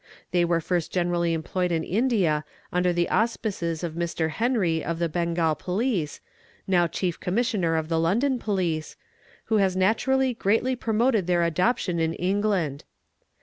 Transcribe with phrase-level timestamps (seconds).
[0.31, 4.31] They were first generally employed in India under the auspices of Mr.
[4.31, 6.21] Henry of the Bengal Police,
[6.65, 8.95] now Chief Commissioner of the London Police,
[9.43, 12.83] who has naturally greatly promoted their adoption in England.